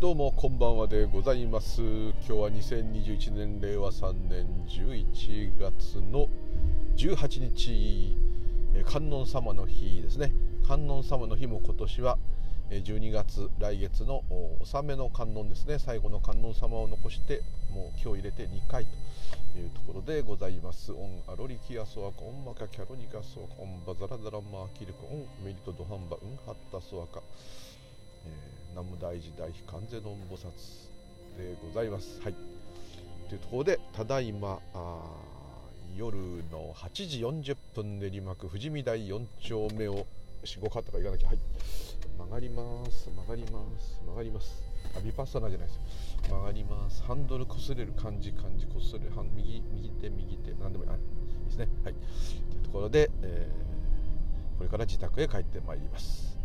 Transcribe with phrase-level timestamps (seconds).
[0.00, 1.82] どうもこんばんはでございます。
[1.82, 6.26] 今日は2021年令和3年11月の
[6.96, 8.16] 18日
[8.86, 10.32] 観音様の日ですね。
[10.66, 12.16] 観音様の日も今年は
[12.70, 14.24] 12月来月の
[14.62, 15.78] 納めの観音ですね。
[15.78, 18.86] 最後の観音様を残してもう今日入れて2回
[19.52, 20.92] というところでございます。
[20.92, 27.20] オンアロリキアソアカオンマカキャロニカソアカオンバザラザラマーキルコオンメリトドハンバウンハッタソアカ
[28.26, 30.46] えー、南無大寺大悲観世音菩薩
[31.36, 32.20] でございます。
[32.22, 32.34] はい、
[33.28, 34.60] というところでただいま
[35.96, 36.16] 夜
[36.50, 37.08] の8
[37.42, 40.06] 時40分練馬区富士見台4丁目を
[40.44, 41.28] 4、5カットか行かなきゃ。
[41.28, 41.38] はい。
[42.16, 44.62] 曲がります曲がります曲がります。
[44.96, 45.82] あビパッサナじゃないですよ。
[46.28, 47.02] 曲がります。
[47.02, 49.12] ハンドル擦れる感じ感じこすれる。
[49.36, 50.52] 右右手右手。
[50.60, 50.90] 何でもいい。
[50.90, 50.94] い
[51.46, 51.68] ですね。
[51.84, 51.94] はい。
[51.94, 56.36] というところで、えー、これから自宅へ帰ってまいります。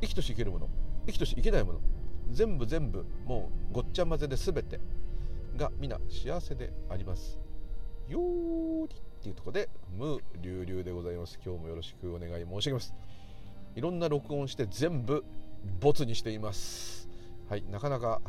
[0.00, 0.68] 生きとし生けるもの。
[1.06, 1.80] 生きとし生けないもの。
[2.30, 4.80] 全部全部もうごっちゃ混ぜで全て
[5.56, 7.38] が皆幸せであります。
[8.08, 11.38] よーりっていうところで無流々でございます。
[11.44, 12.94] 今日もよろしくお願い申し上げます。
[13.74, 15.24] いろんな録音して全部
[15.80, 17.08] ボツにしています。
[17.48, 18.20] はいなかなか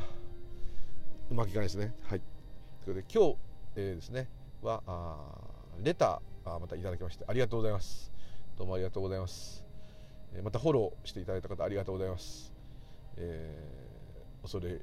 [1.30, 1.94] うまくいかないですね。
[2.04, 2.22] はい。
[2.84, 3.38] ということで今日、
[3.76, 4.30] えー、ですね
[4.62, 5.18] はあ
[5.84, 8.12] レターまたいただきましてありがとうございます。
[8.58, 9.66] どうもありがとうございます。
[10.44, 12.55] またフォローしていただいた方ありがとうございます。
[13.18, 14.80] えー、恐れ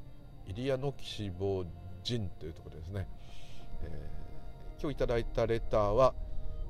[0.47, 1.65] イリアの岸坊
[2.03, 3.09] 人というところですね、
[3.83, 6.15] えー、今日いただいたレターは、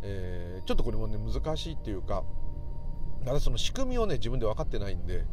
[0.02, 2.22] えー、ちょっとこれもね難しいっていうか
[3.24, 5.24] ただその仕組みをね自分で分かってないんで、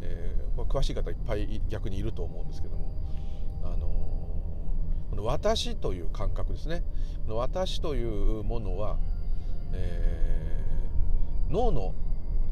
[0.00, 2.94] えー、詳しい方いっぱい逆にいると思うんですけども、
[3.64, 3.86] あの、
[5.10, 6.84] この私という感覚ですね。
[7.24, 8.98] この私というものは、
[9.72, 11.94] えー、脳の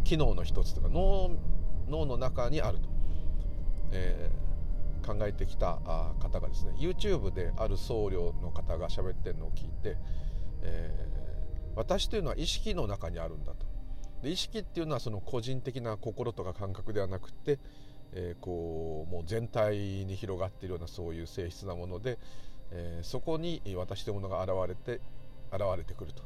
[0.04, 1.30] 機能の一つとか脳
[1.88, 2.95] 脳の中にあると。
[3.92, 5.78] えー、考えてきた
[6.19, 9.97] 方がですね YouTube である僧侶の方が喋ってるのを聞いて、
[10.62, 13.66] えー、私というのは意識の中にあるんだと
[14.22, 17.58] で意識っていうのはその個人的な心とか感覚ではなくて、
[18.12, 22.19] えー、こうもう全体に広がっているようなそういう性質なもので、
[22.70, 25.00] えー、そこに私というものが現れて
[25.52, 26.22] 現れてくると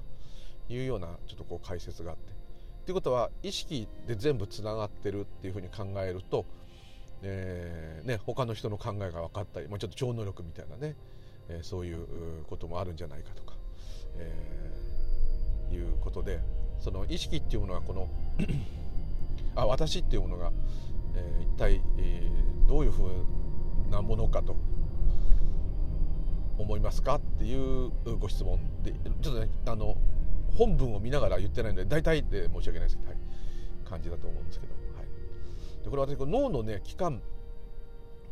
[0.72, 2.32] いうようなちょっとこう解説があって。
[2.86, 6.46] ということは意識で全部つながってるっていうふうに考えると
[7.22, 10.96] えーね、他の人の考えが分かったり、まあ、ちょっと超能力みたいなね、
[11.48, 12.06] えー、そういう
[12.48, 13.54] こともあるんじゃないかとか、
[14.16, 16.40] えー、いうことで
[16.78, 18.08] その意識っていうものがこの
[19.54, 20.50] あ私っていうものが、
[21.14, 24.56] えー、一体、えー、どういうふうなものかと
[26.56, 28.92] 思いますかっていうご質問で
[29.22, 29.96] ちょっとねあの
[30.56, 33.18] 本文を見ながら言ってないので大体で申し訳ないですけど、はい、
[33.88, 34.89] 感じだと思うんですけど。
[35.84, 37.22] でこれ私脳のね器官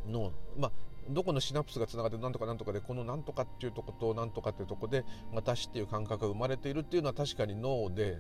[0.06, 0.72] のまあ
[1.10, 8.18] どこのシナプスがつながってなんとかなんとかでこのなんとかっていうとことなんとかっていうとこで私っていう感覚が生まれているっていうのは確かに脳で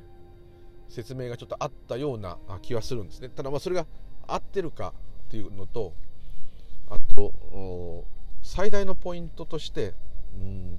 [0.88, 3.28] 説明がちょっとあったような気はするんですね。
[3.28, 3.86] ただまあそれが
[4.26, 4.94] 合ってるか
[5.26, 5.92] っていうのと
[6.88, 8.04] あと
[8.42, 9.94] 最大のポイントとして、
[10.34, 10.78] うん、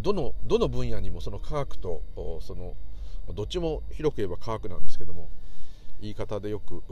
[0.00, 2.02] どのどの分野にもその科学と
[2.40, 2.74] その
[3.34, 5.28] どっちも広く言えば科学なんですけども
[6.02, 6.82] 言い方でよく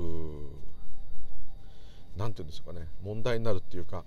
[2.17, 4.05] 何て言うんでしょうかね問題になるっていうか、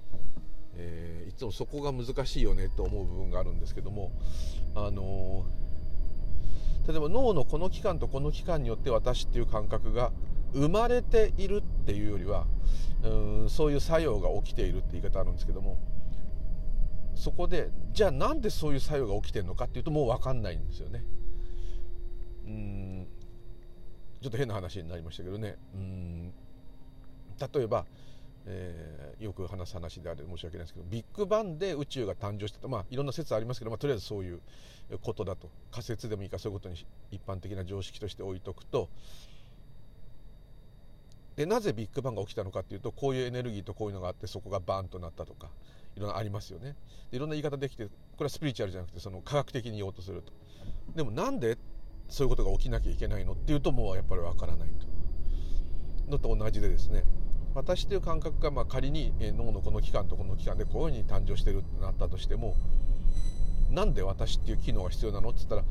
[0.75, 4.12] えー、いつもそこが難しいよねと思う部分があるんですけども
[4.75, 10.12] あのー、例えば脳のこの器官とこの器官によって私っていう感覚が
[10.53, 12.46] 生まれているっていうよりは
[13.03, 15.78] うんそういう作用が起きているって言い方あるんですけども
[17.16, 21.03] そこでじゃあなんでそういう作用が起きてるのかっていうともう分かんないんですよね。
[22.46, 23.08] うん
[24.23, 25.58] ちょっと変な話になりましたけどね。
[25.75, 26.34] うん。
[27.53, 27.85] 例えば、
[28.46, 32.70] えー、よく話す話であれ申し訳ないですけどビッグバンで宇宙が誕生したと。
[32.70, 34.40] まあいろんな説ありますけど、まあ、とりあえずそういう
[35.02, 35.49] ことだと。
[35.72, 36.75] 仮説でもいいかそういうことに
[37.11, 38.90] 一般的な常識として置いとくと。
[41.35, 45.49] でなぜビッグバンが起きたのかっていうとこういうエネルギーとこういうのがあってそこがバーンとなったとか
[45.97, 46.75] いろんなありますよね。
[47.11, 50.31] でいろんな言い方できてこれはスピリチュアルじゃなくてその科学的に言おうとすると。
[50.96, 51.58] でもなんで
[52.13, 56.11] そういうことが起きなきゃいけないのっていうともうやっぱりわからないと。
[56.11, 57.05] のと同じでですね
[57.55, 62.55] 私という感覚がまあ仮に脳のこの器官とこの器官でこういうふうに誕生してるってなったとしても
[63.71, 65.63] なんで私っていう機能が必要なのって言ったら、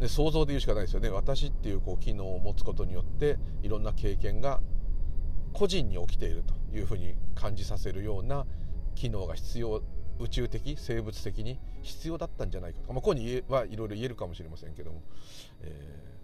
[0.00, 1.10] ね、想像で言うしかないですよね。
[1.10, 4.60] 私っていうこう機能を持つことによっていろんな経験が
[5.52, 8.46] 個人に起きているというふうに感じさせるような
[8.94, 9.82] 機能が必要
[10.18, 12.88] 宇宙的生物的に必要だったんじゃないかと。
[12.88, 15.02] か、まあ、ここにはいろいろ言えるかもしれませんけども、
[15.62, 16.20] え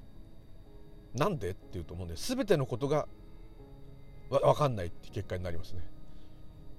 [1.15, 3.07] ー、なんでっていうと思うんで全てのことが
[4.31, 5.81] わ分かんないって結果になりますね。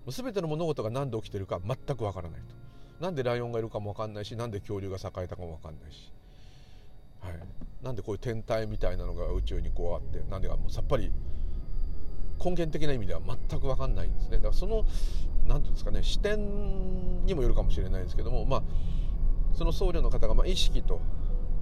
[0.07, 3.05] 全ての物事が何で起きてるか全くわからないと。
[3.05, 6.11] なんでライオンがいるかも分かんないしなんで恐竜が栄えたかも分かんないし、
[7.19, 7.33] はい、
[7.83, 11.11] なんでこういう天体みたいなのが宇宙にこうあってなんでかもうさっぱり
[12.43, 14.38] 根源的な意味では全く分かんないんですね。
[14.38, 14.83] だからその
[15.47, 18.63] 何て言うんですかね視点にもよるかもしれないですけどもまあ
[19.53, 21.01] その僧侶の方がまあ意識と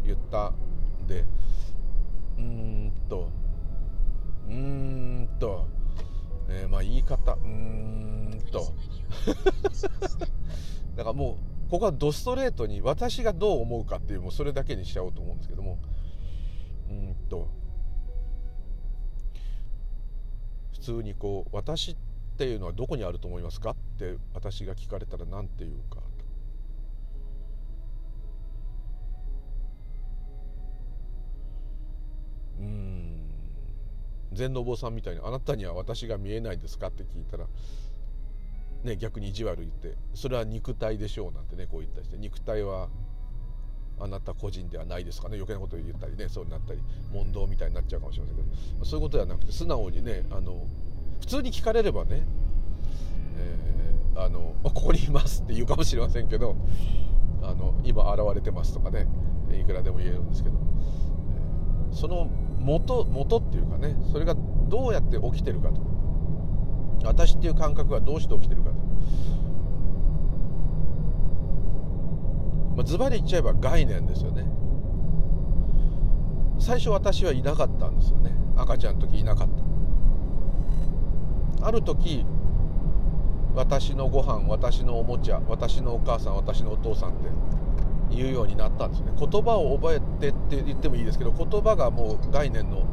[0.06, 1.26] 言ったんで
[2.38, 3.30] うーんと
[4.48, 5.68] うーんと、
[6.50, 8.74] えー、まあ言い方うーんと。
[10.96, 11.38] だからも
[11.68, 15.78] うここはドストレートに私がどう思うかっていうもうそれだけにしちゃおうと思うんですけども
[16.90, 17.48] うんと
[20.80, 21.96] 普通にこう私っ
[22.38, 23.72] ていうのはどこにあると思いますか？
[23.72, 26.02] って私が聞かれたら何て言うか。
[32.60, 33.30] うん。
[34.34, 37.48] 禅のお坊さんみたいに「あなたには私が見えないですか?」って聞いたら、
[38.84, 42.18] ね、逆に意地悪言って「それは肉体でしょう」なんてねこう言ったりして。
[42.18, 42.90] 肉体は
[44.00, 45.36] あなた個人ではないですかね。
[45.36, 46.30] 余計なことを言ったりね。
[46.30, 46.80] そうになったり
[47.12, 48.86] 問答みたいになっちゃうかもしれませんけど。
[48.86, 50.68] そういうことではなくて素直にねあの
[51.20, 52.24] 普通に聞かれればね、
[53.38, 56.56] えー、あの ここにいますって言うかもしれませんけど
[57.42, 59.08] あの今現れてますとかね
[59.60, 60.58] いくらでも言えるんですけど、
[61.92, 62.30] えー、その
[62.60, 64.36] 元元っていうかねそれが
[64.68, 66.00] どうやって起きてるかと。
[67.04, 68.76] 私っていう感覚がどうして起きてるかと、
[72.80, 74.46] まあ、ズバリ言っちゃえば概念ですよね。
[76.60, 78.34] 最初私はいなかったんですよね。
[78.56, 79.50] 赤ちゃんの時いなかっ
[81.60, 81.68] た。
[81.68, 82.26] ある時
[83.54, 87.28] 私のご飯私のおもちゃ私のお母さん私のお父さんって
[88.12, 89.12] 言うようになったんですよね。
[89.20, 92.86] 言葉を覚えてって言ってもいいですけど言葉がもう概念の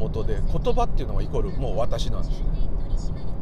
[0.00, 2.58] もとで言葉っていうのはイコールもう私なんですよね。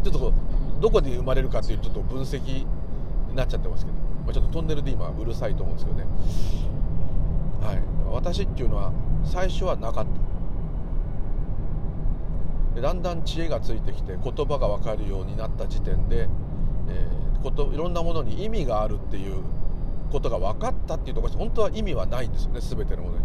[0.05, 0.35] ちょっと
[0.79, 2.67] どこで生まれるかっていうちょっと分析
[3.31, 6.05] になっちゃってますけど、まあ、ちょっとトンネルで今うるさいと思うんですけどね。
[7.63, 7.83] はい。
[8.13, 8.93] 私っていうのは
[9.25, 10.07] 最初はなかっ
[12.75, 12.81] た。
[12.81, 16.29] だんだん知恵がついてきて言葉が分かるようになった時点で、
[16.89, 19.43] えー、こといろんなものに意味があるっていう
[20.13, 22.61] ことが分かったっていうところ本当は意味はないんですよね。
[22.61, 23.25] 全てのものに。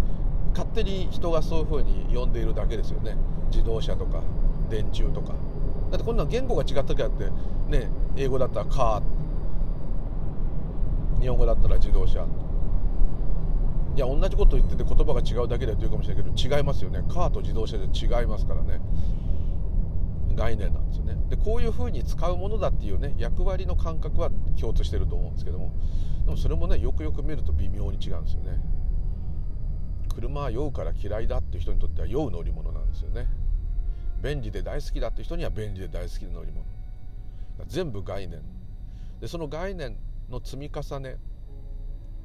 [0.54, 3.18] 勝手に人がそういうふうに呼んでいるだけですよね。
[3.52, 4.22] 自動車とか
[4.70, 5.34] 電柱とか。
[5.90, 7.26] だってこんな言語が違った時あって
[7.68, 9.02] ね英語だったらカー
[11.22, 12.26] 日本語だったら自動車。
[13.96, 18.82] いや同じこと言ってて言葉が違うだけだと言うかもしれないけど違いますよねカーと自動車で違いますからね。
[20.34, 21.18] 概念なんですよね。
[21.30, 25.72] でこういうふうに使うものだっていうね役割の感覚は共通してると思うんですけども。
[26.26, 28.60] でもそれもねよくよく見ると微妙に違うんですよね。
[30.16, 33.28] 車は酔うから嫌いだっていう人にとっては酔う乗り物なんですよね。
[34.24, 36.66] 便利で大好きだって人には便利で大好きな乗り物。
[37.68, 38.42] 全部概念。
[39.20, 39.98] でその概念
[40.32, 41.18] の積み重ね。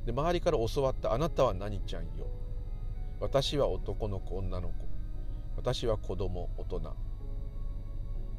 [0.07, 2.27] で周りから教わったあなたは何ちゃんよ。
[3.21, 4.75] 私は男の子女の子。
[5.57, 6.97] 私は子供大人。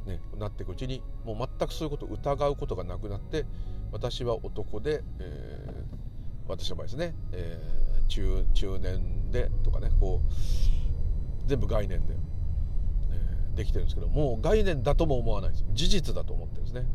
[0.08, 3.46] ね、なっていくうちにもう全くそういうことを疑うことがなくなって
[3.92, 10.34] 私は男で、えー、私の場合ですね、えー、中中年でとかねこう
[11.46, 12.14] 全部概念で、
[13.12, 16.86] えー、できてるんですけどもう概念だとも思わないです事実だと思ってるんですね。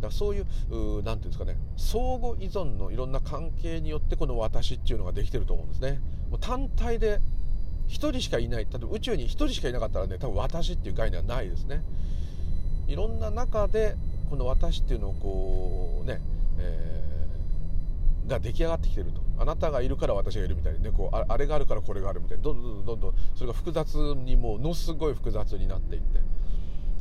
[0.00, 6.00] だそういう何て言うんですかね相互依存のいろんな関係によってこの私っていうのができてると思うんですね。
[6.30, 7.20] もう単体で
[7.88, 11.82] 1人しかいない例えば宇宙に1人しかいなかったらね多分私っていう概念はないですね。
[12.88, 13.96] いろんな中で
[14.28, 16.20] この私っていうのをこうね、
[16.58, 19.24] えー、が出来上がってきてると。
[19.38, 22.42] あなたがいるから私がいるみたいにねこうあれがあるからこれがあるみたいに。
[22.42, 26.20] どんどんどんどんそれが複雑にものすごい複雑になっていって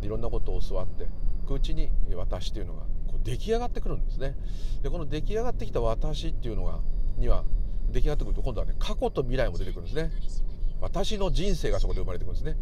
[0.06, 1.08] いろんなことを教わって。
[1.46, 4.36] くうちに私っていうのがこう出来上がってくるんですね。
[4.82, 6.80] でこの出来上がってきた私っていうのが
[7.18, 7.44] には
[7.92, 10.12] 出来上がってくると今度はね過去と未来も出てくるんですね。
[10.82, 12.58] 私の人生がそこで生まれてくるんですね。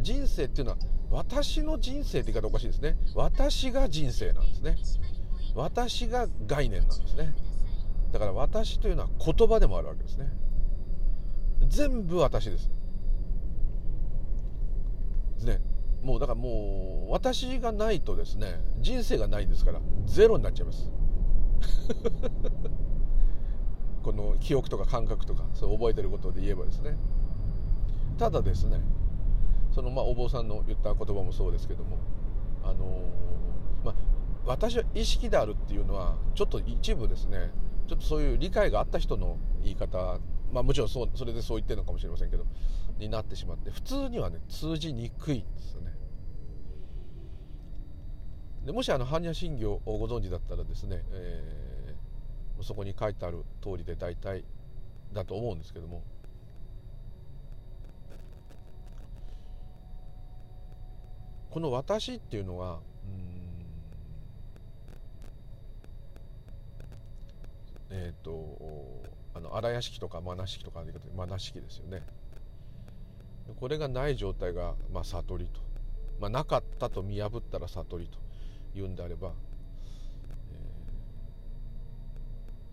[0.00, 0.78] 人生っていうのは
[1.10, 2.96] 私の人生って言い方おかしいですね。
[3.14, 4.76] 私が人生なんですね。
[5.54, 7.34] 私が概念なんですね。
[8.12, 10.28] だから私というのは言葉でもあるわけですね。
[11.68, 12.70] 全部私です
[15.36, 15.44] です。
[15.44, 15.60] ね。
[16.06, 20.88] もうだからもう私がないとですね人生がないですからゼロになっちゃいます
[24.04, 26.96] この記憶とか感覚とかそう覚えてることで言えばですね
[28.18, 28.80] ただですね
[29.72, 31.98] そのまあお坊さんの言った言葉もそうですけども
[32.62, 33.02] あの、
[33.84, 33.94] まあ
[34.44, 37.50] 私は意識であるっていうのはちょっと一部ですね
[37.88, 40.20] ちょっとそういう理解があった人の言い方
[40.52, 42.46] まあもちろんそうそれでそう言ってるのかもしれませんけど
[42.98, 45.95] になってしまって普通にはね通じにくいんですよね。
[48.66, 54.44] でもしあの般若心経をご存知だったらですね、えー、そこに書いてある通りで大体
[55.12, 56.02] だと思うんですけども。
[61.48, 62.80] この私っていうのは
[67.88, 68.58] えっ、ー、と
[69.32, 70.82] あの荒屋敷とか真な式とか
[71.14, 72.02] 真な式ですよね。
[73.60, 75.60] これがない状態が、まあ、悟りと、
[76.18, 78.25] まあ、なかったと見破ったら悟りと。
[78.78, 79.30] いうんであれば、え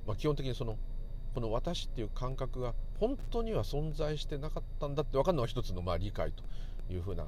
[0.05, 0.77] ー、まあ、基本的にその
[1.33, 6.43] この私っていう感覚が本当には存在してなかったんだって分かるのが一つのまあ理解と
[6.93, 7.25] いうふうな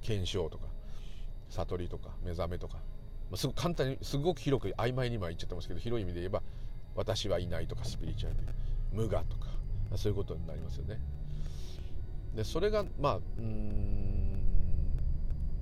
[0.00, 0.66] 検証とか
[1.50, 2.76] 悟りとか目覚めとか、
[3.30, 6.42] まあ、すごく簡単にすごく広く曖昧に今言っちゃってますけど広い意味で言えば
[6.94, 8.52] 私はいないとかスピリチュアルで
[8.92, 9.48] 無我とか
[9.96, 11.00] そういうことになりますよね。
[12.34, 14.47] でそれがまあうん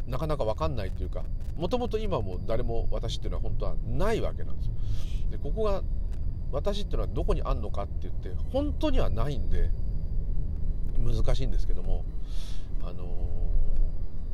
[0.07, 1.25] なかなか分かんないというか
[1.57, 4.73] もともと今も誰も私っていうのは本当はないわけなんですよ。
[5.31, 5.83] でここが
[6.53, 9.71] 私っていうのはどこにあんのかって言って本当にはないんで
[10.99, 12.05] 難しいんですけども
[12.83, 13.05] あの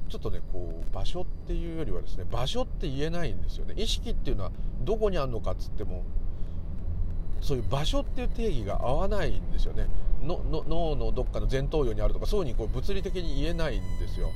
[0.08, 3.74] ちょっとねこう場所っていうよりはですね場所って言えないんですよね。
[3.76, 4.52] 意識っていうのは
[4.82, 6.04] どこにあんのかっつっても
[7.40, 9.86] そういう場所っていう定義が合わないんですよね。
[10.22, 14.28] のの脳のどっかの前頭葉にあるとかそういうふうにこう物理的に言えないんですよ。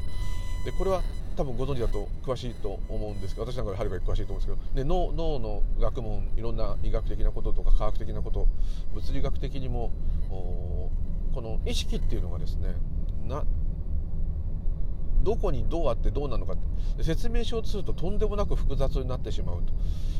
[0.64, 1.02] でこれは
[1.36, 8.48] 多分ご存知だと詳しいと思うんですけど私なんかよりはるかに詳しいと思うんですけどで脳脳の学問いろんな医学的なこととか科学的なこと
[8.94, 9.92] 物理学的にも
[10.28, 10.90] こ
[11.42, 12.74] の意識っていうのがですね
[13.26, 13.44] な
[15.22, 16.56] どこにどうあってどうなのかっ
[16.96, 19.72] て説明しようとするととんでもなく複雑になってしまうと。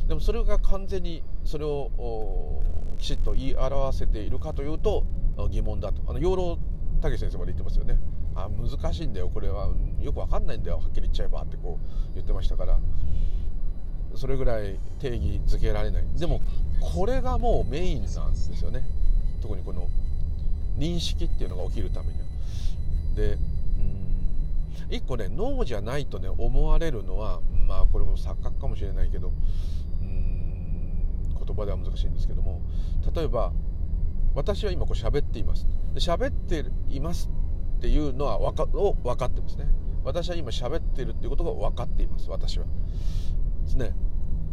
[0.09, 2.61] でもそれが完全にそれを
[2.99, 5.05] きちっと言い表せているかというと
[5.51, 6.03] 疑問だと。
[6.09, 6.59] あの養老
[7.01, 7.99] 武先生まで言ってますよね。
[8.35, 9.31] あ難しいんだよ。
[9.33, 10.79] これはよく分かんないんだよ。
[10.79, 12.79] はっきり言っちゃえばってこう言ってましたから。
[14.15, 16.05] それぐらい定義づけられない。
[16.19, 16.41] でも
[16.81, 18.83] これがもうメインなんですよね。
[19.43, 19.89] 特にこの
[20.79, 22.27] 認識っていうのが起きるためには。
[23.15, 23.37] でう
[23.81, 29.33] ん一個ね脳じゃないとね思われるのはまあこれも錯覚かもしれないけど
[30.01, 32.61] うん言葉では難しいんですけども
[33.15, 33.53] 例えば
[34.35, 35.67] 私は今こう喋っています。
[36.01, 37.31] 喋っています
[37.79, 39.67] っていうのは分かを分かってますね。
[40.05, 42.31] 私は今喋ってるっていうことが分かっています。
[42.31, 42.65] 私は。
[43.65, 43.95] ですね。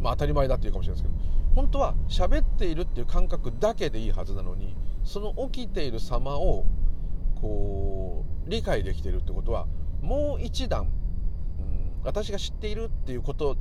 [0.01, 1.33] まあ当たり前だっていうかもしれないですけど。
[1.55, 6.65] 本当は喋っているっていう感覚だけでいいはずなのにその起きている様を
[7.39, 9.67] こう理解できているってことは
[10.01, 10.89] もう一段、うん、
[12.03, 13.55] 私が知っているっていうこと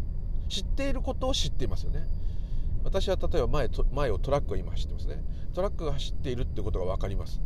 [0.48, 2.06] 知っていることを知っていますよね。
[2.84, 5.22] 私は例えば前前をトラックが今走ってますね。
[5.54, 7.40] トラックが走っているってことが分かります。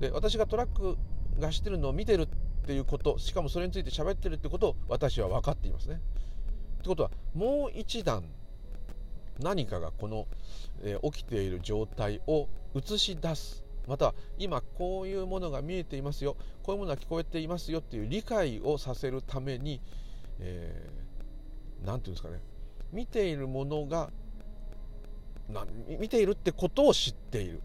[0.00, 0.96] で私がトラック
[1.38, 2.26] が走ってるのを見てるっ
[2.66, 6.00] ていうことしかもそれについて喋ってるってことを私は分かっていますね。
[6.78, 8.24] ってことはもう一段
[9.40, 10.26] 何かがこの、
[10.82, 13.64] えー、起きている状態を映し出す。
[13.86, 16.36] また今こういうものが見えていますよ。
[16.62, 17.80] こういうものが聞こえていますよ。
[17.80, 19.80] っていう理解をさせるために
[20.38, 22.40] 何、えー、て言うんですかね。
[22.92, 24.10] 見ているものが
[25.48, 25.64] な
[26.00, 27.62] 見ているってことを知っている。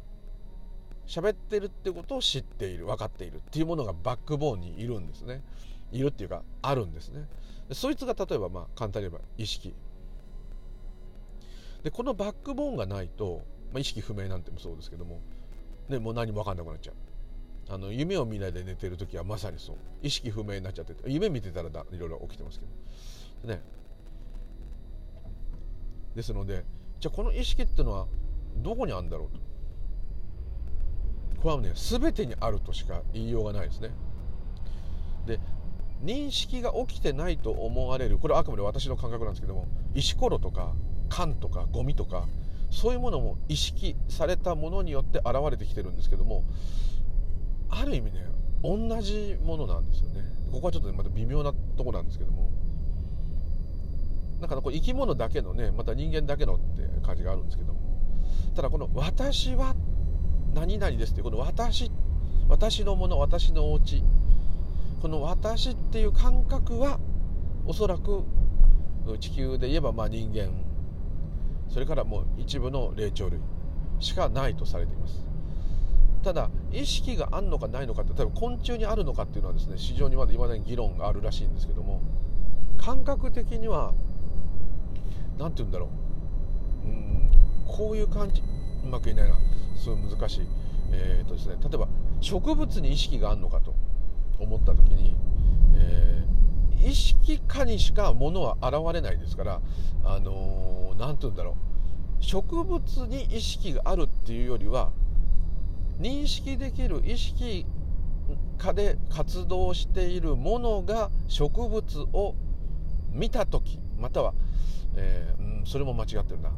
[1.12, 5.44] 喋ってるってことを知っている分かっているっていうものがバックボーンにいるんですね。
[5.92, 7.28] いるっていうかあるんですね。
[7.74, 9.74] そいつが例えばまあ簡単に言えば意識。
[11.84, 13.42] でこのバックボーンがないと、
[13.74, 15.20] まあ、意識不明なんてもそうですけども、
[15.90, 17.74] ね、もう何も分かんなくなっちゃう。
[17.74, 19.76] あの夢を見ないで寝てる時はまさにそう。
[20.02, 22.66] 意識不明になっちゃってて夢見てたらだいろいろ起きてますけ
[23.48, 23.54] ど。
[23.54, 23.62] ね。
[26.16, 26.64] ですので
[27.02, 28.08] じゃあこの意識っていうのは
[28.58, 29.51] どこにあるんだろうと。
[31.42, 33.90] これはね全てにあるとしか言いようがないですね。
[35.26, 35.40] で
[36.04, 40.74] 認識が起きてないと思われるこれはあくまで私の感覚なんですけども石ころとか
[41.10, 42.28] 缶とかゴミとか
[42.72, 46.44] そういうものも意識されたものによって現れてきてるんですけども
[47.70, 48.26] ある意味ね
[48.64, 50.22] 同じものなんですよね。
[50.52, 52.50] ここはちょっと、ね、また微妙なとこなんですけども。
[54.40, 57.80] なんかこう生き物だけのねまた人間だけのって感じがあるんですけども。
[58.56, 59.76] ただこの「私は
[60.54, 61.92] 何々です」ってこの私
[62.50, 64.04] 「私のもの私のお家
[65.02, 67.00] この「私」っていう感覚は
[67.66, 68.24] おそらく
[69.20, 70.50] 地球で言えばまあ人間
[71.70, 73.40] それからもう一部の霊長類
[74.00, 75.26] しかないとされています。
[76.24, 82.00] ただ意識があるのかないのかって例えば昆虫にあるのかっていうのはですね市場にまだいまだに議論があるらしいんですけども
[82.78, 83.94] 感覚的には
[85.40, 85.90] 何て言うんだろ
[86.86, 86.88] う。
[86.88, 87.32] うん
[87.68, 88.44] こういう感じ。
[88.84, 89.38] うまく言えないな。
[89.82, 90.48] すごい難しい。
[90.92, 91.88] えーとですね、例えば
[92.20, 93.74] 植物に意識があるのかと
[94.40, 95.16] 思った時に、
[95.76, 99.62] えー、意識下にしかものは現れないですから
[100.04, 102.24] あの何、ー、て言うんだろう。
[102.24, 104.92] 植物に意識があるっていうよりは
[106.00, 107.66] 認識できる意識
[108.60, 112.36] 下で活動しているものが植物を
[113.12, 114.34] 見た時または、
[114.96, 116.52] えー、うん、それも間違ってるな、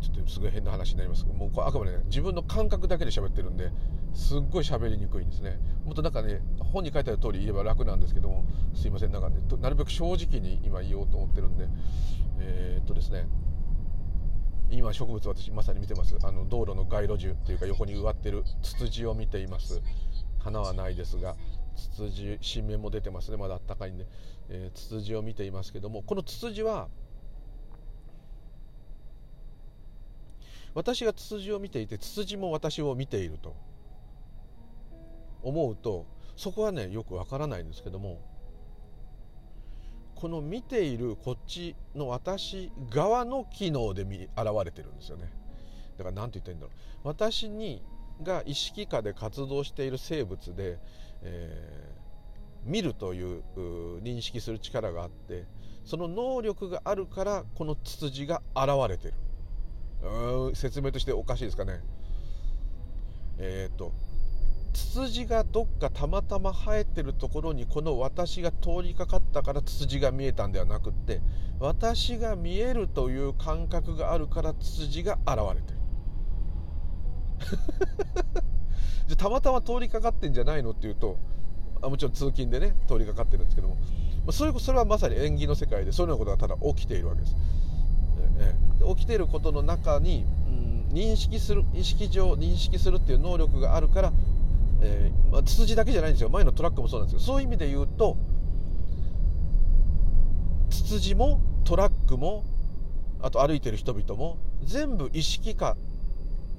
[0.00, 1.24] ちょっとすごい変な話になります。
[1.26, 3.70] もうこれあくまで、ね、自分の感覚だけで喋ってるんで
[4.14, 5.58] すっごい喋りにくいんですね。
[5.84, 11.68] もっとなんかね本に書いてある通り言えば楽なんですけどもすいませんなんかねなるべく正直に今言おうと思ってるんで。
[12.38, 13.26] えー、っとですね。
[14.68, 16.16] 今植物私まさに見てます。
[16.22, 19.80] あの道路の街路樹っていうか横に植わってるツツジを見ています。
[20.40, 21.36] 花はないですが
[21.76, 23.36] ツツジ新芽も出てますね。
[23.36, 24.06] まだあったかいんで、
[24.48, 26.88] えー、ツツジを見ていますけどもこのツツジは
[30.76, 33.56] 私がツツジを見ていてツツジも私を見ていると
[35.42, 36.04] 思うと
[36.36, 38.20] そこはねよくわからないんですけども
[40.14, 44.20] この見ているこっちの私側の機能で現
[44.66, 45.30] れてるんですよね。
[45.96, 46.72] だから何て言ったらいいんだろ
[47.04, 47.08] う。
[47.08, 47.82] 私に
[48.22, 50.78] が意識下で活動している生物で、
[51.22, 53.42] えー、見るという
[54.02, 55.44] 認識する力があって
[55.84, 59.14] その能力があるからこのツツジが現れてる。
[60.54, 61.80] 説明としておかしいですかね。
[63.38, 63.92] えっ、と
[64.72, 71.22] ツツジがどっかたまたま生えてるところにこの私が通りかかったからツツジが見えたんではなくって
[71.58, 75.78] 私が見えるという感覚があるからツツジが現れてる。
[79.08, 81.16] じゃたまたま通りかかってんじゃないのっていうと
[81.80, 83.76] あもちろん通勤でね通りかかってるんですけども
[84.30, 87.36] それそれはまさに縁起の世界でそういうようなことがただ起きているわけです。
[88.94, 94.12] 起きてることの中に、うん、認識する意識上認識するっていう能力があるから
[94.80, 96.28] えー、まあ、ツツジだけじゃないんですよ。
[96.28, 98.16] 前のトラックもそうなんですけどそういう意味で言うと
[100.70, 102.44] ツツジもトラックも
[103.22, 105.76] あと歩いてる人々も全部意識下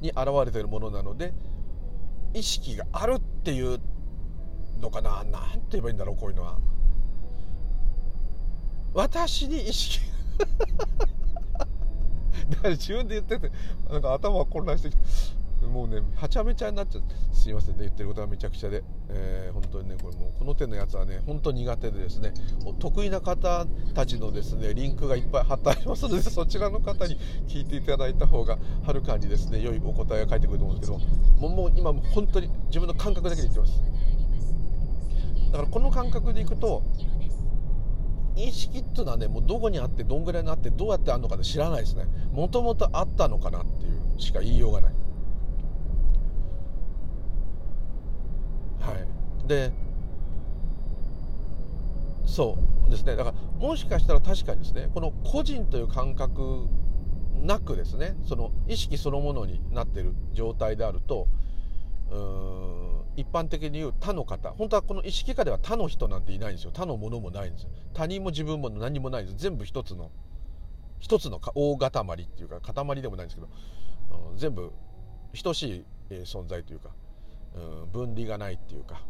[0.02, 1.34] に現れてるものなので
[2.34, 3.80] 意識があるっていう
[4.82, 5.24] のかな。
[5.24, 6.58] 何て言えばいいんだろうこういうのは。
[8.94, 10.00] 私に意識
[12.64, 13.52] 自分で言ってて
[13.90, 15.02] なんか頭が混乱してきて
[15.66, 22.34] もうねはちゃめちゃになっちゃってすいませんね言ってることがめちゃくちゃで、えー、本当にねこれもうこの手のやつはね本当苦手でですね
[22.80, 31.04] 得意な方たちのですねリンクがいっぱい貼ってありますのでそちらの方に聞いていただいた方がはるかにですね良いお答えが返ってくると思うんですけど
[31.40, 33.82] もうもう今本当に自分の感覚だけで言ってます。
[35.52, 36.84] だからこの感覚でいくと
[38.38, 42.06] 意識っていうのはねもうどこにあってどんぐらいにあってどうやってあるのか知らないですね。
[42.32, 44.94] もともとあったのかなっていうしか言いようがない。
[48.82, 49.48] はい。
[49.48, 49.72] で
[52.26, 53.16] そうですね。
[53.16, 56.68] だからもしかしたら確かにですねこの個人という感覚
[57.42, 61.28] なくですねその意識そのものになっている状態であると
[62.12, 66.72] うん一般的に言う他の方本当はこの意識下では他の人なんていないんですよ。
[66.74, 67.70] 他のものもないんですよ。
[67.94, 70.12] 他人も自分も何もないんです全部一つの
[71.00, 71.90] 一つの大塊
[72.24, 73.50] っていうか塊でもないんですけど
[74.36, 74.72] 全部
[75.44, 76.90] 等しい存在というか
[77.92, 79.02] 分離がないっていうか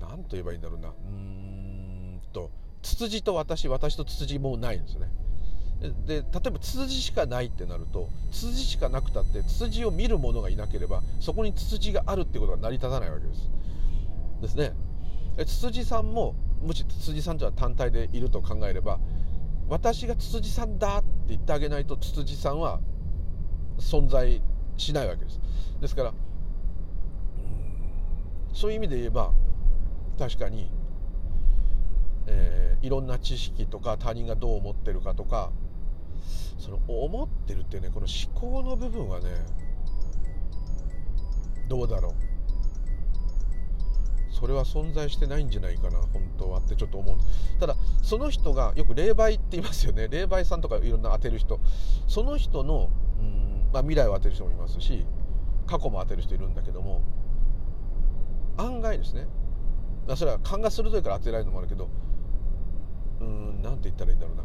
[0.00, 0.88] 何と言えばいいんだろうな。
[0.88, 2.50] うんと
[2.82, 5.08] ツツジと私私とツツジもないんですよね。
[5.82, 13.50] で例えばツツジしかないってなるとツツジしかなくたってツツジを見る者がいなければそこにツツジがあるってことが成り立たないわけです。
[14.42, 14.72] ですね。
[15.38, 19.00] ツツジさんももしツツジさんとは単体でいると考えれば
[19.68, 22.80] 私がツツジさんだって言ってあげないとツツジさんは
[23.78, 24.40] 存在
[24.76, 25.40] しないわけです。
[25.80, 26.14] ですから
[28.52, 29.32] そういう意味で言えば
[30.18, 30.70] 確かに、
[32.26, 35.50] えー、いろんな知識とか他人がどう思ってるかとか
[36.58, 39.30] その思ってるってねこの思考の部分はね
[41.68, 42.14] どうだろう。
[44.30, 47.16] それは存在してないんじゃないかな本当はってちょっと思う。
[47.60, 50.08] ただその人がよく霊媒って言いますよね。
[50.08, 51.60] 霊媒さんとかいろんな当てる人。
[52.08, 55.06] その人のうん、まあ、未来を当てる人もいますし
[55.66, 57.02] 過去も当てる人いるんだけども
[58.56, 59.28] 案外ですね。
[60.16, 61.88] それは勘が鋭いから当てられるのもあるけど
[63.20, 64.42] うん何て言ったらいいんだろうな。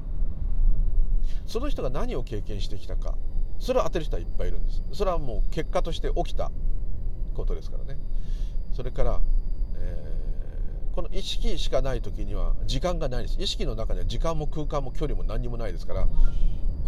[1.45, 3.15] その人が何を経験してきたか
[3.59, 4.83] それを当てる人はいっぱいいるんです。
[4.93, 6.51] それはもう結果として起きた
[7.33, 7.97] ことですからね。
[8.73, 9.19] それから、
[9.75, 13.41] えー、この意識しかない時には時間がないです。
[13.41, 16.07] 意識の中には時間も空間も距離も何にもないですから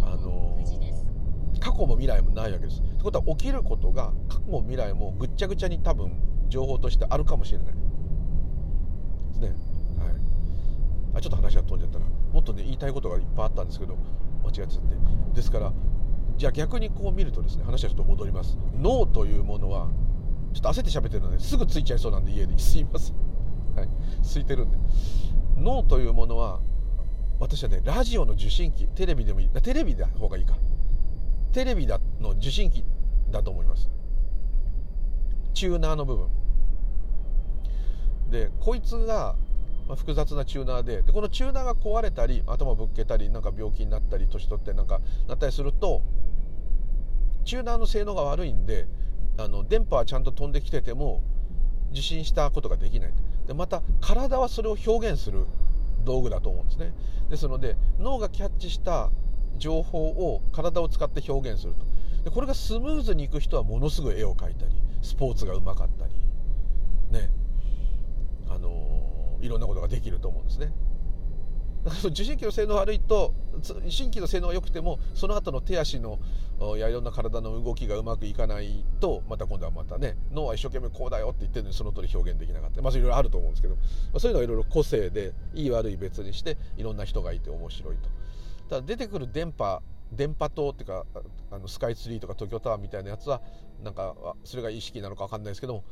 [0.04, 2.82] あのー、過去も未来もないわけです。
[2.82, 6.12] ってことは起きることが過去も未来もぐっちゃぐちゃに多分
[6.49, 7.67] 情報としてあるかもしれない。
[7.67, 7.73] で
[9.34, 9.58] すね、はい、
[11.15, 12.06] あちょっと話が飛んじゃったな。
[12.32, 13.97] もっとね言いたいことがいっぱいあったんですけど
[14.49, 15.35] 間違っちゃって。
[15.35, 15.73] ですから
[16.38, 18.57] じゃあ逆にこう見るとですね話はちょっと戻ります。
[18.79, 19.89] 脳というものは
[20.53, 22.57] ちょっと焦って喋ってるのですぐついちゃいそうなんで家に。
[22.59, 23.15] すいません。
[23.75, 23.89] はい。
[24.23, 24.77] 空いてるんで。
[25.57, 26.59] 脳というものは
[27.39, 29.49] 私はねラジオの受信機テレビでもいい。
[29.62, 30.57] テレビの方がいいか。
[31.51, 32.85] テレビだの受信機
[33.31, 33.89] だと思います。
[35.53, 36.27] チューナーの部分。
[38.29, 39.35] でこいつが
[39.89, 41.02] まあ複雑なチューナーで。
[41.02, 46.04] でこのチューナーが壊れたり頭ぶっけたりなんか病気になったり年取ってなんかなったりすると
[47.43, 48.88] チューナーの性能が悪いんで
[49.38, 51.23] あの電波はちゃんと飛んできてても
[51.91, 53.13] 受信したことができない。
[53.47, 55.47] でまた体はそれを表現する
[56.06, 56.93] 道具だと思うんですね。
[57.32, 59.10] ですので脳がキャッチした
[59.58, 62.23] 情報を体を使って表現すると。
[62.25, 66.13] でこれがスムーズにいく人はものすごい絵を描いたりスポーツがうまかったり
[67.12, 67.32] ね、
[69.41, 70.71] いろんなことができると思うんですね。
[72.04, 73.34] 受信機の性能悪いと
[73.88, 76.19] 新規の性能が良くてもその後の手足の
[76.78, 83.82] やいろんな体の動きがうまくいかないとまた今度はまたね脳は一生懸命こうだよって言ってるのにその通り表現できなかったまあいろいろあると思うんですけど、ま
[84.15, 88.10] あ、そういうのはいろいろ個性でいい悪い別にしていろんな人がいて面白いと。
[88.69, 91.05] ただ出てくる電波電波塔っていうか
[91.51, 93.41] あのスカイツリーとか東京タワーみたいなやつは
[93.83, 95.83] なんかそれが意識なのか分かんないですけども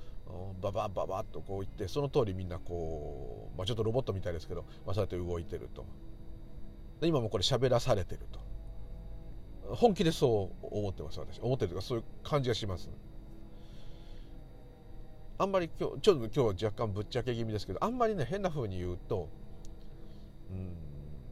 [0.61, 5.85] ババババッとこういってその通りみんなこう、まあ、ちょっとロボットみたいですけど、まあ、そうやって動いてると。
[6.99, 8.39] で今もこれ喋らされてると。
[9.75, 11.39] 本気でそう思ってます私。
[11.39, 12.89] 思ってるというかそういう感じがします。
[15.39, 19.29] あんまり今日ちょっと今日若干ぶっちゃけ気味ですけどあんまりね変な風に言うと
[20.49, 20.75] うん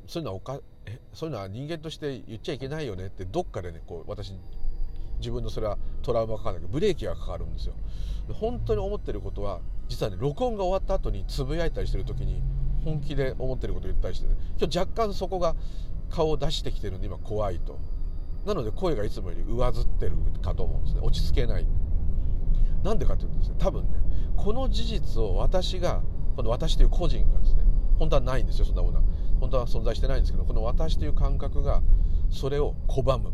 [0.08, 4.34] そういうのはおかえそういうのは人間として言っちゃいけないよねってどっかでねこう私
[5.20, 7.74] 自分のそれはトラウマかかるんだけどブレーキがかかるんですよ。
[8.34, 12.42] 本当に思ってることは実はね録音が終わった後につぶやいたりしてる時に
[12.84, 15.56] 本気で思ってること言ったりしてね今日若干そこが
[16.10, 17.80] 顔を出してきてるんで今怖いと。
[18.46, 20.12] なので声がいつもより上ずってる
[20.44, 21.02] かと思うんですね。
[21.02, 21.66] 落ち着けない。
[22.84, 23.90] なんでかというとですね多分ね
[24.36, 26.04] この事実を私が
[26.36, 27.64] この私という個人がですね
[27.98, 29.04] 本当はないんですよそんなものは。
[29.46, 31.84] 本当は存在してないんですけどこの私という感覚が
[32.32, 33.32] それを拒む。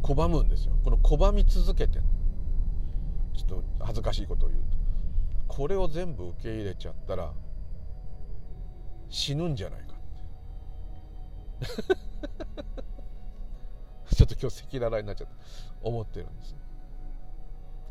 [0.00, 0.78] 拒むんですよ。
[0.84, 1.98] この拒み続けて。
[3.36, 4.66] ちょっと恥ずかしいことを言うと。
[5.48, 7.32] これを全部受け入れちゃったら
[9.08, 9.98] 死ぬんじゃないかっ
[14.08, 14.14] て。
[14.14, 15.34] ちょっと今日赤裸々になっちゃった。
[15.82, 16.54] 思ってるんです。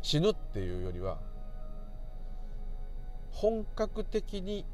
[0.02, 1.20] 死ぬっていうよりは
[3.32, 4.66] 本格的に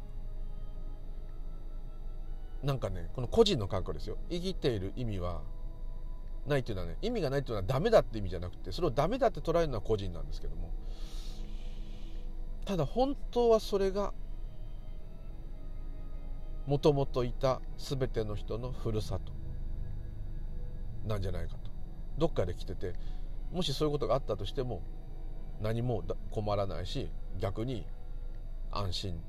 [2.63, 4.17] なんかねこの個人の感覚ですよ。
[4.29, 5.41] 生きている意味は
[6.47, 10.71] ないというのはね意味がないというのはダメだって意味じゃなくてそれをダメだって捉えるのは個人なんですけども。
[12.65, 14.13] ただ本当はそれが
[16.65, 19.33] もともといた全ての人のふるさと
[21.05, 21.69] なんじゃないかと。
[22.17, 22.93] どっかで来てて
[23.51, 24.81] もしそういうことがあったとしても
[25.61, 27.85] 何も困らないし逆に
[28.71, 29.21] 安心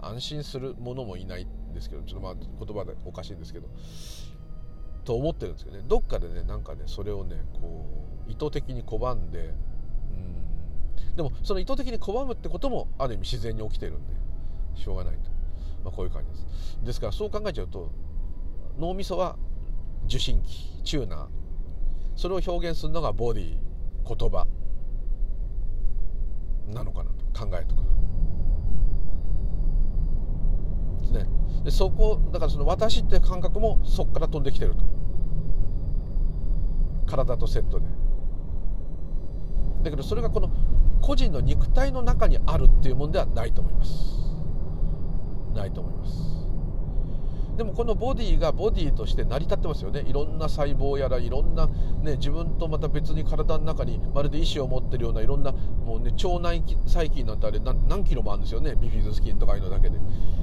[0.00, 3.68] 安心する者もいないんですけどちょっとまあ言葉でおかしいんですけど
[5.04, 5.84] と思ってるんですけどね。
[5.86, 7.86] どっかでねなんかねそれをねこ
[8.26, 9.54] う意図的に拒んで
[10.12, 11.16] うん。
[11.16, 14.14] でもその意図的に拒むってこともある意味自然に起きてるんで
[14.74, 15.30] しょうがないと、
[15.84, 16.78] まあ、こういう感じです。
[16.84, 17.90] ですからそう考えちゃうと
[18.78, 19.36] 脳みそは
[20.06, 21.26] 受信機チューナー。
[22.16, 23.56] それを表現するのがボディ
[24.06, 24.46] 言葉。
[26.68, 27.46] なのかなと。
[27.46, 27.82] 考えとか。
[31.12, 31.26] ね。
[31.64, 34.84] でそこだからその私っていう感覚もそこから飛んできてると。
[37.06, 37.86] 体とセットで。
[39.82, 40.50] だけどそれがこの
[41.00, 44.24] 個人の肉体の中にあるっていうもんではないと思います。
[45.54, 46.43] ないと思います。
[47.56, 50.00] でもこのボディがボディとして成り立ってますよね。
[50.06, 51.66] いろんな細胞やらいろんな、
[52.02, 58.74] ね、自分とまた別に体の中にまるで意志を持ってるようないろんなもう、ね、腸内細菌なんてあれ何何キロもあるんですよね。
[58.80, 59.98] ビフィズス菌とかいうのだけで。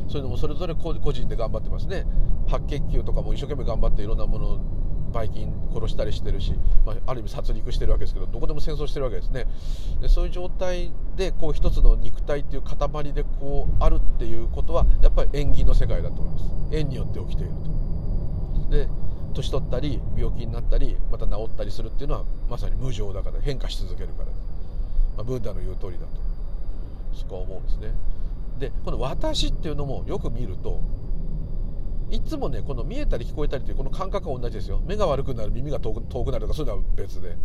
[0.08, 2.06] そういうのもそれぞれ個人で頑張ってますね。
[2.48, 4.60] 白血球とかも一生懸命頑張っていろんなもの
[5.12, 6.54] ばい菌殺したりしてるし、
[6.86, 9.46] まあ、ある意味殺戮してるわけですけどどこでも戦争してるわけですね。
[10.02, 16.46] でそういう状態でこう一つの肉体っていう塊でこうあるっていうことはやっぱり縁起の世界だと思います。
[16.72, 17.52] 縁によって起きている
[18.64, 18.70] と。
[18.70, 18.88] で
[19.34, 24.32] 年取ったり病気になったりまた治ったりするっていうのはまさに無常だから変化し続けるから、ま
[25.20, 26.22] あ、ブッダの言う通りだと。
[27.14, 27.94] そこは思うんですね。
[28.60, 30.80] でこの「私」っていうのもよく見ると
[32.12, 34.82] いつもねこの見えたり聞こえたりというこの感覚は同じですよ。
[34.86, 37.38] 目が悪くなる耳が遠くなるとかそういうのは別で。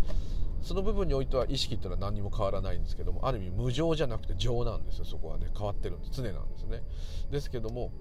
[0.62, 5.04] その部分においては意識っていうのは何にも変わらないんですけどもある意味無常じゃなくて常なんですよ。
[5.04, 6.20] そこはね変わってるんです。
[6.20, 6.82] 常なんですね。
[7.30, 7.92] ですけども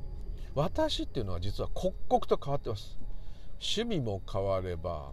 [0.56, 2.98] 私っていうのは実は刻々と変わってます。
[3.60, 5.12] 趣味も変われば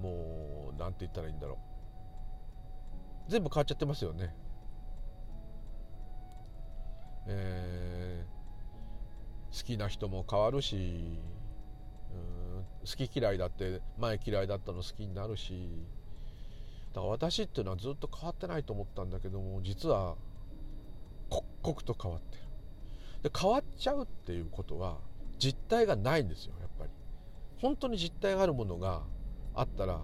[0.00, 1.58] もう何て言ったらいいんだろ
[3.28, 3.30] う。
[3.30, 4.34] 全部変わっちゃってますよね。
[7.26, 8.33] えー、
[9.56, 11.18] 好きな人も変わるし
[12.84, 15.86] 好き嫌いだって前嫌いだったの好きになるし。
[16.92, 20.14] だから私っていうのはずっと変わってないと思ったんだけども実は
[21.28, 22.42] 刻々と変わってる。
[23.24, 24.98] で変わっちゃうっていうことは
[25.38, 26.90] 実体がないんですよやっぱり。
[27.60, 29.02] 本当に実体があるものが
[29.54, 30.00] あったら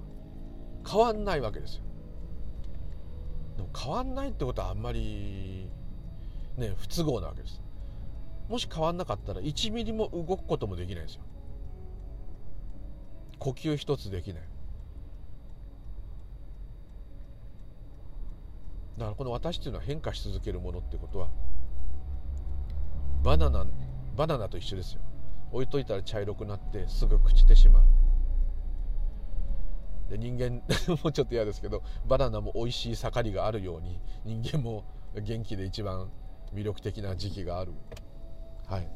[0.89, 1.83] 変わんないわけですよ。
[3.57, 5.69] でも変わんないってことはあんまり
[6.57, 7.61] ね不都合なわけです。
[8.51, 11.23] もし変わんなかったら1ミリも動くこともできないんですよ。
[13.39, 14.43] 呼吸一つできない。
[18.99, 21.29] だからこの私っていうのは変化し続けるものってことは
[23.23, 23.65] バナナ
[24.17, 25.01] バナナと一緒ですよ。
[25.53, 27.85] 置いといたら茶色くなってすぐ朽ちてしまう。
[30.11, 30.61] で人間
[31.05, 34.83] もうちょっと嫌ですけどバナナも美味しい盛りがあるように人間も
[35.15, 36.11] 元気で一番
[36.53, 37.73] 魅力的な時期がある。
[38.71, 38.89] はい。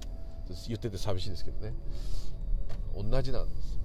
[0.68, 1.74] 言ってて寂しいですけどね。
[2.94, 3.80] 同じなんです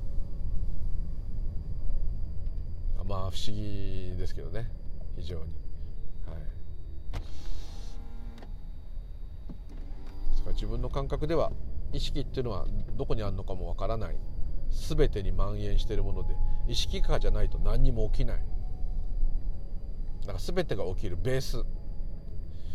[3.07, 4.69] まあ不思議ですけどね。
[5.15, 5.41] 非常に。
[5.41, 6.41] はい。
[10.29, 11.51] ですから自分の感覚では
[11.91, 14.17] 意識っていうのはどこにあるのかもわからない。
[14.69, 16.35] 全てに蔓延しているもので
[16.67, 18.43] 意識化じゃないと何にも起きない。
[20.21, 21.65] だから全てが起きるベース。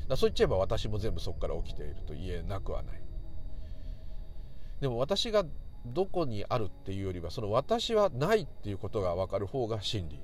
[0.09, 3.03] だそう言っちゃえば私も全部そこから起きていると言えなくはない。
[4.80, 5.44] でも私が
[5.87, 10.20] どこにあるっていうよりはその私はないっていうことが分かる方が真理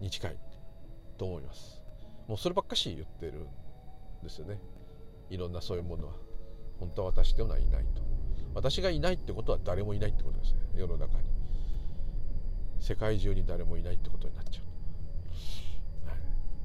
[0.00, 0.36] に近い
[1.16, 1.82] と思います。
[2.26, 3.46] もうそればっかし言ってる
[4.20, 4.60] んですよね。
[5.30, 6.14] いろんなそういうものは。
[6.78, 8.02] 本当は私ではいないと。
[8.54, 10.60] 私がいないってことは誰もいないってことですね。
[10.76, 11.38] 世の中に。
[12.80, 14.60] 世界中に誰もいないってことになっちゃ
[16.06, 16.14] う、は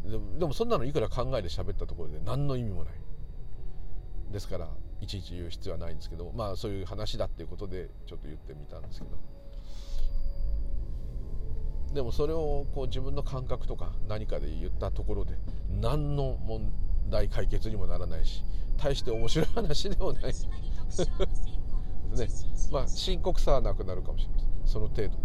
[0.07, 2.93] い、でもでもそんなのいくら考えて喋ったところで何の意味もない。
[4.33, 4.67] ですから
[4.99, 9.11] いちいち言う必要はないんですけどまあそういう話だっていうことでちょっと言ってみたんですけど。
[11.93, 15.37] でもそれをこう自分の感覚とか何かで言ったところで
[15.69, 16.73] 何の問
[17.11, 18.43] 題解決にもならないし
[18.77, 20.23] 大して面白い話でもない。
[22.17, 22.27] ね。
[22.71, 24.49] まあ深刻さはなくなるかもしれません。
[24.65, 25.17] その程度。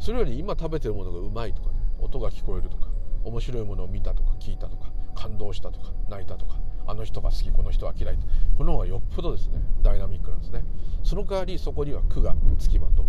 [0.00, 1.76] それより今食べてるものがうまいとかね。
[2.00, 2.88] 音が聞こえるとか。
[3.24, 4.92] 面白いものを見たとか聞いたとか。
[5.14, 5.92] 感動したとか。
[6.08, 8.18] 泣いたとかあの人が好きこの人は嫌い
[8.56, 10.64] この方がよっぽどですねダイナミックなんですね。
[11.02, 13.04] その代わりそこには苦がつきまと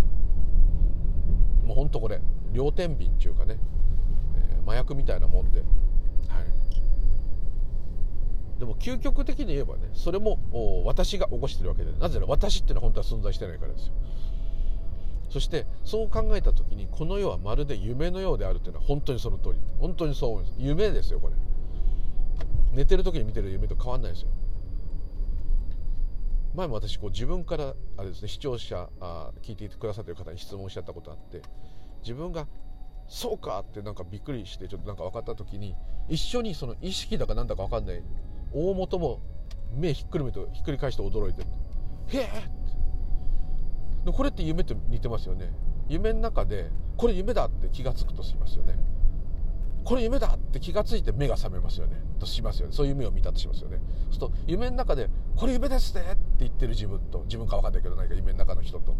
[1.66, 2.22] もうほんとこれ
[2.54, 3.58] 両天秤っていうかね、
[4.36, 5.70] えー、麻薬みたいなもんで、はい、
[8.60, 10.40] でも究極的に言えばねそれも
[10.86, 11.92] 私が起こしてるわけで。
[11.94, 13.94] なぜなら私っていうのは本当は存在してないからですよ。
[15.30, 19.60] そしてそう考えた時にこの世はまるで夢のようであるっていうのは本当にその通り。
[19.80, 20.56] 本当にそう思います。
[20.58, 21.36] 夢ですよこれ。
[22.78, 24.30] 寝てる時に見てる夢と変わんないですよ。
[26.56, 31.42] 前も私こう自分からあれですね視聴者あ聞いてくださってる方に質問しちゃったことあって
[32.04, 32.48] 自分が
[33.08, 35.76] そうかってなんかびっくりしてちょっとなんか分かった時に
[36.08, 38.04] 一緒にその意識だかなんだか分かんない
[38.54, 39.22] 大元も
[39.76, 41.46] 目ひっくるめてひっくり返して驚いてへ
[42.20, 42.30] えっ
[44.06, 44.12] て。
[44.12, 45.52] これって夢と似てますよね。
[45.90, 48.78] 夢の中でこれ夢だって気が付くとしますよね。
[49.88, 51.96] これ夢だって気が付いて目が覚めますよね。
[52.20, 52.74] としますよね。
[52.74, 53.80] そういう夢を見たとしますよね。
[54.10, 58.94] そうすると夢の中で「これ夢ですね」って言ってる自分と自分か分かんないけど何か夢の中の人と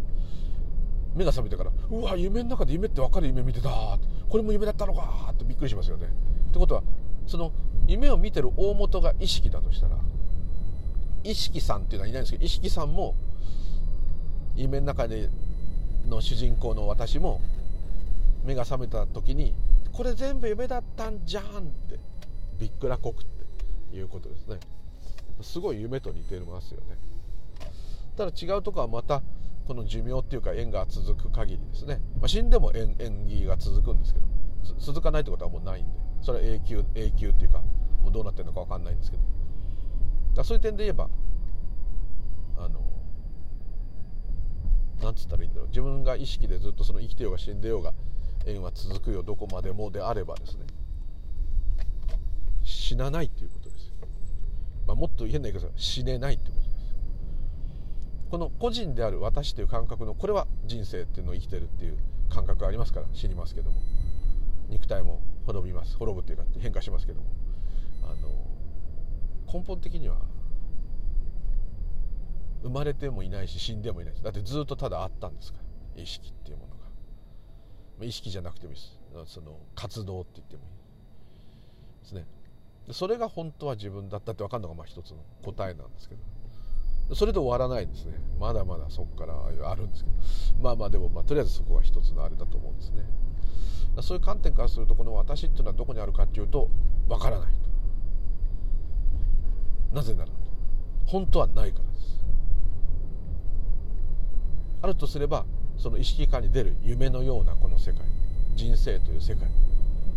[1.14, 3.68] 目が覚めてから「うわ夢の中で夢って分かる夢見てた」
[4.30, 6.06] これも夢だったのかってびっくりしますよね。
[6.06, 6.82] ってことは
[7.26, 7.52] その
[7.86, 9.98] 夢を見てる大元が意識だとしたら
[11.22, 13.14] 意識さんっていうのはいないんですけど意識さんも
[14.56, 15.28] 夢の中で
[16.06, 17.42] の主人公の私も
[18.42, 19.52] 目が覚めた時に
[19.98, 21.48] これ全部夢だったんじゃんっ
[21.88, 21.98] て。
[22.56, 23.26] びっくらこくっ
[23.90, 24.60] ていうことですね。
[25.42, 26.96] すごい夢と似てますよね。
[28.16, 29.24] ただ違うとこはまた
[29.66, 34.26] この寿命っていうか縁が続く限りですね、まあ、死んでも縁縁起が続くんですけど
[34.78, 35.98] 続かないってことはもうないんで。
[36.22, 37.58] それは永久永久っていうか
[38.00, 39.22] もうどうなってるのか分かんないんですけど。
[40.36, 41.10] だそういう点で言えば
[42.56, 42.80] あの
[45.02, 45.68] なんつったらいいんだろう。
[45.70, 47.94] 自分が意識でずっとその生きてようが死んでようが
[48.46, 50.66] 縁は続くよどこまでもであればですね。
[52.64, 53.92] 死なないっていうことです、
[54.86, 56.78] まあ、もっと変な言い方死ねないっていうことです。
[58.30, 61.98] この個人である私という感覚のこれは人生っていうのを生きてるっていう
[62.28, 63.76] 感覚がありますから死にますけども。
[64.68, 65.96] 肉体も滅びます。
[65.96, 67.26] 滅ぶっていうか変化しますけども。
[68.02, 68.28] あの
[69.52, 70.16] 根本的には
[72.62, 74.14] 生まれてもいないし死んでもいない。
[74.22, 75.58] だってずっとただあったんですか
[75.96, 76.02] ら。
[76.02, 76.77] 意識っていうもの
[78.02, 79.34] 意識じゃなくてもいいです。
[79.34, 80.68] その活動って言ってもいい
[82.02, 82.26] ですね。
[82.92, 86.20] それが本当は自分だったって分かるのがまあ一つの答えなんですけど。
[87.14, 88.12] それで終わらないですね。
[88.38, 89.34] まだまだそこから
[89.70, 90.16] あるんですけど。
[90.62, 93.02] まあまあでもまあとりあえずそこが一つのあれだと思うんですね。
[94.02, 96.68] そういう観点からするとこの私っていうのはどこにあるかっていうと
[97.08, 97.58] 分からないと。
[99.94, 100.30] なぜなら
[101.06, 102.24] 本当はないからです。
[104.82, 105.44] あるとすれば
[105.78, 108.02] その意識下に出る夢のようなこの世界。
[108.56, 109.48] 人生という世界。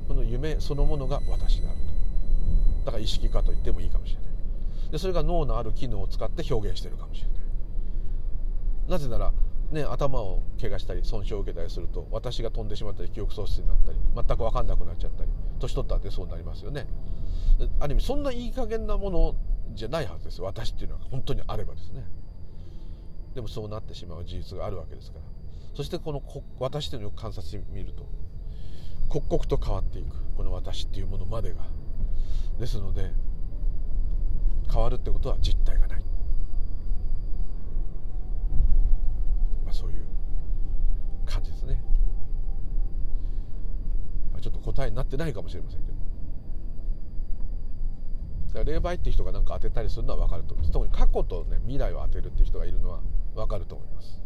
[0.08, 2.86] この夢そのものが私であると。
[2.86, 4.92] だから意識化と言ってもいいかもしれない。
[4.92, 7.38] でそれが脳のある機能を使って表現してるかもしれない。
[8.90, 9.32] なぜなら
[9.72, 16.88] ね、頭を怪我したり損傷を受けたりすると私が飛んでしまったり記憶喪失になったり全く分かんなくなっちゃったり年取ったってそうなりますよね。
[17.80, 19.36] ある意味そんないい加減なもの
[19.74, 22.04] じゃないはずです私っていうのは本当にあればですね。
[23.34, 25.41] でもそうなってしまう事実があるわけですから。
[25.74, 26.22] そしてこの
[26.60, 28.06] 私というのを観察してみると
[29.10, 31.66] 刻々と変わっていくこの私っていうものまでが。
[32.60, 33.12] ですので
[34.72, 36.04] 変わるってことは実体がない。
[39.66, 40.06] まあ、そういう
[41.26, 41.82] 感じですね、
[44.32, 46.02] まあ、ちょっと答えになってないかもしれませんけど。
[48.64, 50.72] 霊媒っていう人が何か当てたりするのは分かると思います。
[50.72, 53.02] 特に過去と、ね、未来を当てるっていう人がいるのは
[53.34, 54.21] 分かると思います。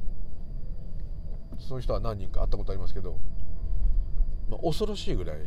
[1.67, 3.17] そういう人は何人か会ったことありますけど、
[4.49, 5.37] まあ、恐ろしいぐらい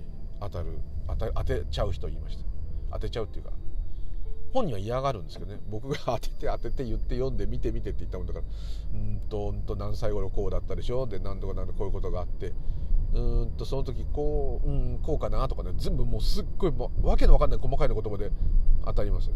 [0.40, 2.44] 当たる当た当てちゃう人言いました。
[2.92, 3.52] 当てちゃうっていうか
[4.52, 5.60] 本人は嫌がるんですけどね。
[5.68, 8.44] 僕が 当てて当てて言って読んで見て見てって言ったもんだから
[8.94, 12.52] うんとんと何歳頃こうだったでしょで何とかなんとこういうことがあって
[13.12, 15.72] うんとその時こううんこうかなとかね。
[15.76, 18.32] 全部もうすっごいもうわけのわかんない細かいの言葉で
[18.84, 19.30] 当たります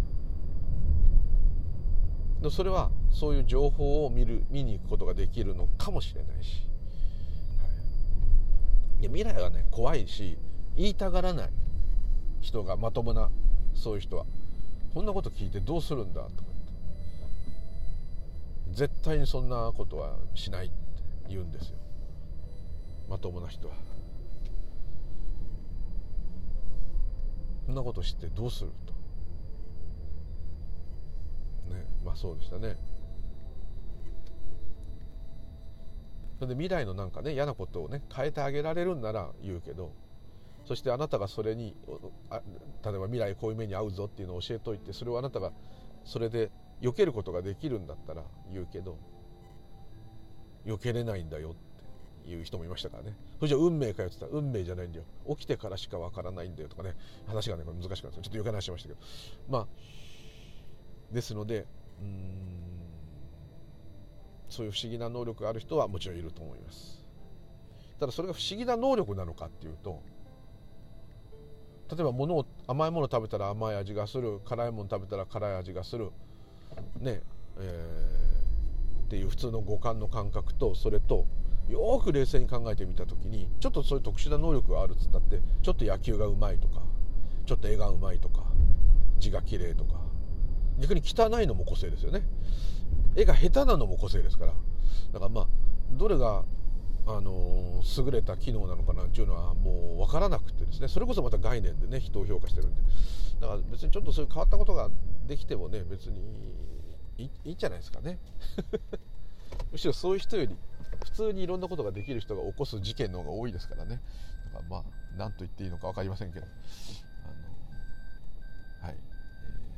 [2.43, 6.67] でそれはそういう情報を見る見に行くことができるのかもしれないし、
[9.03, 10.39] い、や未来はね怖いし
[10.77, 11.51] 言いたがらない
[12.41, 13.31] 人がまともな
[13.75, 14.27] そういう人は。
[14.95, 16.33] こんなこと聞いてどうするんだとか
[18.67, 18.91] 言って。
[18.91, 20.75] 絶対にそんなことはしないって
[21.29, 21.77] 言うんですよ。
[23.09, 23.75] まともな人は。
[27.67, 28.93] そんなこと知ってどうすると。
[31.75, 32.77] ねまあそうでしたね。
[36.43, 39.93] それで未来のなんかね嫌なことをね変えてあげられるんなら言うけど
[40.65, 41.77] そしてあなたがそれに
[42.85, 45.53] 例えば未来こういう目に遭うぞっていうのを教えといてそれをあなたが
[46.05, 46.51] それで
[46.81, 48.99] 避けることができるんだったら言うけど
[50.67, 53.17] 避けれないんだよっていう人もいましたからね。
[53.37, 55.05] それじゃ運命かよって言ったら運命じゃないんだよ。
[55.29, 56.97] 起きてからしかわからないんだよとかね。
[57.29, 59.01] 話がねこれ難しくなってちょっと余計な話しましたけど。
[59.49, 59.67] まあ
[61.13, 61.67] ですので
[62.01, 62.92] うん
[64.53, 67.03] そういう不思議な能力がある人はもちろんいると思います。
[67.99, 70.03] ただそれが不思議な能力なのかっていうと
[71.89, 76.11] 例えば物を甘いもの食べたら甘い味がする辛いもの食べたら辛い味がする
[76.99, 77.23] ね
[77.59, 81.27] えー、っていう普通の五感の感覚とそれと
[81.69, 86.83] よく冷静に考えてみた時にちょっとそういう特殊な能力があるっつったってちょっと野球がうまいとか
[87.47, 88.43] ちょっと絵がうまいとか
[89.19, 90.01] 字が綺麗とか
[90.81, 92.23] 逆に汚いのも個性ですよね。
[93.17, 94.53] 絵が下手なのも個性ですから。
[95.13, 95.47] だからまあ
[95.93, 96.45] どれが
[97.07, 100.89] あの優れた機能なのかなっていうのはもう分からなくてですね。
[100.89, 102.83] それこそまた概念でね人を評価してるんで。
[103.41, 104.89] だから別にちょっとそういう変わったことが
[105.27, 106.21] できてもね別に
[107.19, 108.19] いいんじゃないですかね。
[109.73, 110.57] むしろそういう人より
[111.05, 114.01] 普通にいろんなことができる人が起こす事件の方が多いですからね。
[114.47, 114.85] だからまあ
[115.17, 116.47] 何と言っていいのか分かりませんけど。
[116.47, 118.97] あのはい、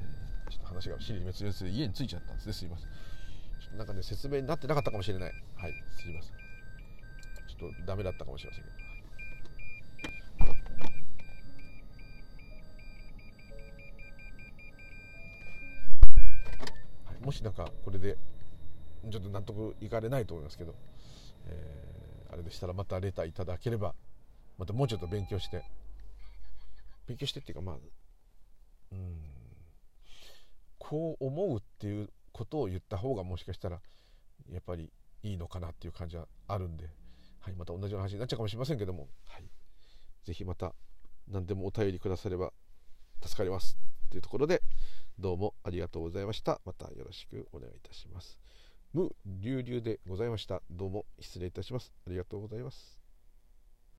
[0.00, 2.52] えー、ちょっと話が尻滅裂で家に着いちゃったんですね。
[2.52, 2.88] すいません。
[3.76, 6.32] なんかね説明になってなかったかもしれないはいすいません
[7.58, 8.84] ちょっとダメだったかもしれませんけど。
[17.24, 18.18] もしなんかこれで
[19.10, 20.74] ちょっと納得いかれないと思いますけど、
[21.46, 23.94] えー、あれでしたらまたレターいただければ
[24.58, 25.64] またもうちょっと勉強して
[27.06, 27.76] 勉強してっていうかまあ
[28.92, 29.16] うん
[30.78, 33.80] こう思うっていうことを言った方がもしかしたら
[34.50, 36.90] やっぱりいいのかなっていう感じはあるんで。
[37.40, 39.44] はい、また同じような話になっちゃうかもしれませんけども、はい、
[40.24, 40.74] ぜひまた
[41.28, 42.54] 何でもお便りくだされば
[43.22, 43.76] 助かります
[44.10, 44.62] というところで
[45.18, 46.62] どうもありがとうございました。
[46.64, 48.38] またよろしくお願いいたします。
[48.94, 50.62] 無流々でございました。
[50.70, 51.92] どうも失礼いたします。
[52.06, 52.93] ありがとうございます。